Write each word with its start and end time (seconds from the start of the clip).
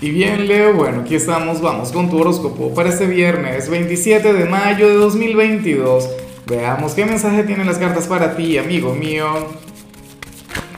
Y 0.00 0.10
bien, 0.10 0.46
Leo, 0.46 0.74
bueno, 0.74 1.00
aquí 1.00 1.16
estamos, 1.16 1.60
vamos 1.60 1.90
con 1.90 2.08
tu 2.08 2.20
horóscopo 2.20 2.72
para 2.72 2.88
este 2.88 3.04
viernes 3.06 3.68
27 3.68 4.32
de 4.32 4.44
mayo 4.44 4.88
de 4.88 4.94
2022. 4.94 6.08
Veamos 6.46 6.92
qué 6.92 7.04
mensaje 7.04 7.42
tienen 7.42 7.66
las 7.66 7.78
cartas 7.78 8.06
para 8.06 8.36
ti, 8.36 8.58
amigo 8.58 8.94
mío. 8.94 9.26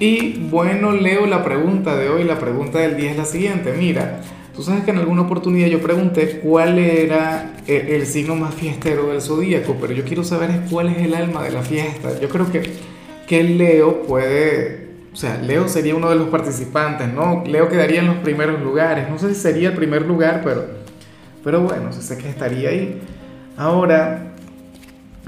Y 0.00 0.38
bueno, 0.50 0.92
Leo, 0.92 1.26
la 1.26 1.44
pregunta 1.44 1.94
de 1.94 2.08
hoy, 2.08 2.24
la 2.24 2.38
pregunta 2.38 2.78
del 2.78 2.96
día 2.96 3.10
es 3.10 3.18
la 3.18 3.26
siguiente. 3.26 3.74
Mira, 3.74 4.22
tú 4.56 4.62
sabes 4.62 4.82
que 4.84 4.92
en 4.92 4.98
alguna 4.98 5.22
oportunidad 5.22 5.68
yo 5.68 5.82
pregunté 5.82 6.40
cuál 6.40 6.78
era 6.78 7.56
el, 7.66 7.88
el 7.88 8.06
signo 8.06 8.34
más 8.34 8.54
fiestero 8.54 9.08
del 9.08 9.20
zodíaco, 9.20 9.76
pero 9.78 9.92
yo 9.92 10.04
quiero 10.04 10.24
saber 10.24 10.62
cuál 10.70 10.88
es 10.88 10.96
el 10.96 11.14
alma 11.14 11.42
de 11.42 11.50
la 11.50 11.60
fiesta. 11.60 12.18
Yo 12.18 12.30
creo 12.30 12.50
que, 12.50 12.62
que 13.26 13.42
Leo 13.42 14.04
puede 14.04 14.91
o 15.12 15.16
sea, 15.16 15.36
Leo 15.36 15.68
sería 15.68 15.94
uno 15.94 16.08
de 16.08 16.16
los 16.16 16.28
participantes, 16.28 17.12
¿no? 17.12 17.44
Leo 17.46 17.68
quedaría 17.68 18.00
en 18.00 18.06
los 18.06 18.16
primeros 18.16 18.60
lugares. 18.62 19.10
No 19.10 19.18
sé 19.18 19.34
si 19.34 19.40
sería 19.40 19.68
el 19.68 19.74
primer 19.74 20.02
lugar, 20.02 20.40
pero, 20.42 20.64
pero 21.44 21.60
bueno, 21.60 21.92
sé 21.92 22.16
que 22.16 22.28
estaría 22.28 22.70
ahí. 22.70 23.00
Ahora, 23.56 24.32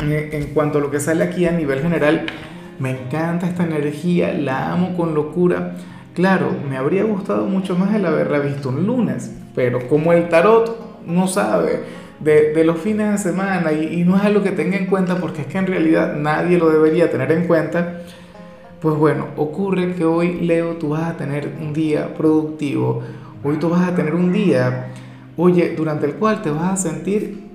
en 0.00 0.46
cuanto 0.54 0.78
a 0.78 0.80
lo 0.80 0.90
que 0.90 1.00
sale 1.00 1.22
aquí 1.22 1.46
a 1.46 1.52
nivel 1.52 1.82
general, 1.82 2.26
me 2.78 2.90
encanta 2.90 3.46
esta 3.46 3.64
energía, 3.64 4.32
la 4.32 4.72
amo 4.72 4.96
con 4.96 5.14
locura. 5.14 5.76
Claro, 6.14 6.54
me 6.68 6.76
habría 6.76 7.04
gustado 7.04 7.46
mucho 7.46 7.76
más 7.76 7.94
el 7.94 8.06
haberla 8.06 8.38
visto 8.38 8.70
un 8.70 8.86
lunes, 8.86 9.32
pero 9.54 9.86
como 9.88 10.12
el 10.12 10.28
tarot 10.28 11.04
no 11.06 11.26
sabe 11.28 11.80
de, 12.20 12.52
de 12.52 12.64
los 12.64 12.78
fines 12.78 13.12
de 13.12 13.18
semana 13.18 13.72
y, 13.72 14.00
y 14.00 14.04
no 14.04 14.16
es 14.16 14.22
algo 14.22 14.42
que 14.42 14.52
tenga 14.52 14.76
en 14.76 14.86
cuenta 14.86 15.16
porque 15.16 15.42
es 15.42 15.46
que 15.48 15.58
en 15.58 15.66
realidad 15.66 16.14
nadie 16.16 16.56
lo 16.56 16.70
debería 16.70 17.10
tener 17.10 17.32
en 17.32 17.46
cuenta, 17.46 18.00
pues 18.84 18.98
bueno, 18.98 19.28
ocurre 19.38 19.94
que 19.94 20.04
hoy, 20.04 20.42
Leo, 20.42 20.74
tú 20.74 20.90
vas 20.90 21.04
a 21.04 21.16
tener 21.16 21.54
un 21.58 21.72
día 21.72 22.12
productivo. 22.12 23.00
Hoy 23.42 23.56
tú 23.56 23.70
vas 23.70 23.88
a 23.88 23.94
tener 23.94 24.14
un 24.14 24.30
día, 24.30 24.88
oye, 25.38 25.74
durante 25.74 26.04
el 26.04 26.16
cual 26.16 26.42
te 26.42 26.50
vas 26.50 26.72
a 26.72 26.76
sentir 26.76 27.48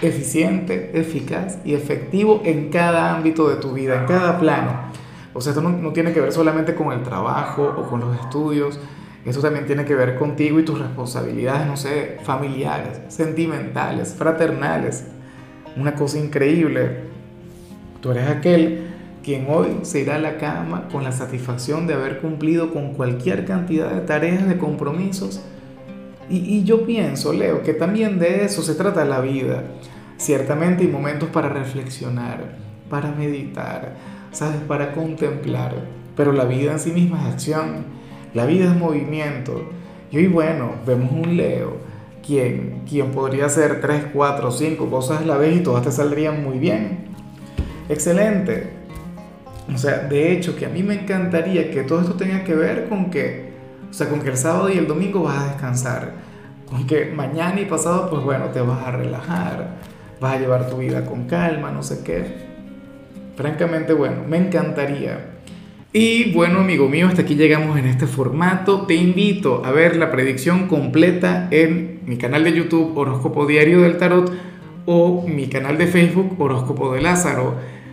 eficiente, 0.00 0.92
eficaz 0.94 1.58
y 1.64 1.74
efectivo 1.74 2.42
en 2.44 2.70
cada 2.70 3.12
ámbito 3.12 3.48
de 3.48 3.56
tu 3.56 3.72
vida, 3.72 4.02
en 4.02 4.06
cada 4.06 4.38
plano. 4.38 4.70
O 5.34 5.40
sea, 5.40 5.50
esto 5.50 5.68
no, 5.68 5.92
tiene 5.92 6.12
que 6.12 6.20
ver 6.20 6.30
solamente 6.32 6.76
con 6.76 6.92
el 6.92 7.02
trabajo 7.02 7.74
o 7.76 7.82
con 7.90 7.98
los 7.98 8.16
estudios, 8.20 8.78
esto 9.26 9.40
también 9.40 9.66
tiene 9.66 9.84
que 9.84 9.96
ver 9.96 10.16
contigo 10.16 10.60
y 10.60 10.64
tus 10.64 10.78
responsabilidades, 10.78 11.66
no 11.66 11.76
sé, 11.76 12.18
familiares, 12.22 13.00
sentimentales, 13.08 14.14
fraternales. 14.16 15.08
Una 15.76 15.96
cosa 15.96 16.18
increíble. 16.18 17.00
Tú 18.00 18.12
eres 18.12 18.28
aquel 18.28 18.97
quien 19.28 19.44
hoy 19.50 19.80
se 19.82 20.00
irá 20.00 20.14
a 20.14 20.18
la 20.18 20.38
cama 20.38 20.88
con 20.90 21.04
la 21.04 21.12
satisfacción 21.12 21.86
de 21.86 21.92
haber 21.92 22.20
cumplido 22.20 22.72
con 22.72 22.94
cualquier 22.94 23.44
cantidad 23.44 23.90
de 23.90 24.00
tareas, 24.00 24.48
de 24.48 24.56
compromisos. 24.56 25.42
Y, 26.30 26.64
yo 26.64 26.86
pienso, 26.86 27.34
Leo, 27.34 27.62
que 27.62 27.74
también 27.74 28.18
de 28.18 28.46
eso 28.46 28.62
se 28.62 28.74
trata 28.74 29.04
la 29.04 29.20
vida. 29.20 29.64
Ciertamente 30.16 30.84
hay 30.84 30.88
momentos 30.88 31.28
para 31.28 31.50
reflexionar, 31.50 32.56
para 32.88 33.12
meditar, 33.12 33.96
¿sabes? 34.32 34.62
Para 34.66 34.92
contemplar. 34.92 35.74
Pero 36.16 36.32
la 36.32 36.46
vida 36.46 36.72
en 36.72 36.78
sí 36.78 36.92
misma 36.92 37.20
es 37.28 37.34
acción, 37.34 37.84
la 38.32 38.46
vida 38.46 38.64
es 38.64 38.76
movimiento. 38.78 39.68
Y 40.10 40.16
hoy, 40.16 40.28
bueno, 40.28 40.72
vemos 40.86 41.12
un 41.12 41.36
Leo, 41.36 41.76
quien, 42.26 42.84
quien 42.88 43.10
podría 43.10 43.44
hacer 43.44 43.82
tres, 43.82 44.06
cuatro, 44.10 44.50
cinco 44.50 44.88
cosas 44.88 45.20
a 45.20 45.26
la 45.26 45.36
vez 45.36 45.54
y 45.54 45.60
todas 45.60 45.84
te 45.84 45.92
saldrían 45.92 46.42
muy 46.42 46.58
bien. 46.58 47.08
Excelente, 47.90 48.77
o 49.72 49.76
sea, 49.78 49.98
de 49.98 50.32
hecho, 50.32 50.56
que 50.56 50.66
a 50.66 50.68
mí 50.68 50.82
me 50.82 50.94
encantaría 50.94 51.70
que 51.70 51.82
todo 51.82 52.00
esto 52.00 52.14
tenga 52.14 52.44
que 52.44 52.54
ver 52.54 52.88
con 52.88 53.10
que, 53.10 53.50
o 53.90 53.92
sea, 53.92 54.08
con 54.08 54.20
que 54.20 54.30
el 54.30 54.36
sábado 54.36 54.70
y 54.70 54.78
el 54.78 54.86
domingo 54.86 55.22
vas 55.22 55.38
a 55.38 55.46
descansar, 55.48 56.12
con 56.66 56.86
que 56.86 57.06
mañana 57.06 57.60
y 57.60 57.66
pasado, 57.66 58.08
pues 58.10 58.22
bueno, 58.22 58.46
te 58.46 58.60
vas 58.60 58.86
a 58.86 58.90
relajar, 58.90 59.76
vas 60.20 60.34
a 60.34 60.38
llevar 60.38 60.68
tu 60.70 60.78
vida 60.78 61.04
con 61.04 61.26
calma, 61.26 61.70
no 61.70 61.82
sé 61.82 62.02
qué. 62.04 62.48
Francamente, 63.36 63.92
bueno, 63.92 64.22
me 64.26 64.38
encantaría. 64.38 65.38
Y 65.92 66.32
bueno, 66.32 66.60
amigo 66.60 66.88
mío, 66.88 67.06
hasta 67.06 67.22
aquí 67.22 67.34
llegamos 67.34 67.78
en 67.78 67.86
este 67.86 68.06
formato. 68.06 68.82
Te 68.82 68.94
invito 68.94 69.64
a 69.64 69.70
ver 69.70 69.96
la 69.96 70.10
predicción 70.10 70.66
completa 70.66 71.48
en 71.50 72.00
mi 72.04 72.18
canal 72.18 72.44
de 72.44 72.52
YouTube 72.52 72.96
Horóscopo 72.96 73.46
Diario 73.46 73.80
del 73.80 73.96
Tarot 73.96 74.30
o 74.86 75.26
mi 75.26 75.48
canal 75.48 75.78
de 75.78 75.86
Facebook 75.86 76.34
Horóscopo 76.38 76.92
de 76.92 77.00
Lázaro. 77.00 77.77